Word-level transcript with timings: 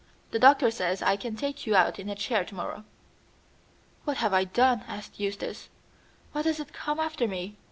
The 0.31 0.39
doctor 0.39 0.71
says 0.71 1.03
I 1.03 1.15
can 1.15 1.35
take 1.35 1.67
you 1.67 1.75
out 1.75 1.99
in 1.99 2.09
a 2.09 2.15
chair 2.15 2.43
to 2.45 2.55
morrow." 2.55 2.85
"What 4.03 4.17
have 4.17 4.33
I 4.33 4.45
done?" 4.45 4.81
asked 4.87 5.19
Eustace. 5.19 5.69
"Why 6.31 6.41
does 6.41 6.59
it 6.59 6.73
come 6.73 6.99
after 6.99 7.27
me? 7.27 7.59